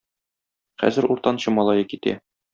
[0.83, 2.17] Хәзер уртанчы малае китә.